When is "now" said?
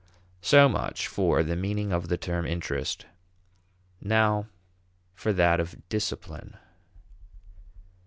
4.01-4.47